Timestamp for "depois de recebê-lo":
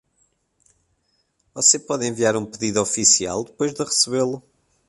3.43-4.41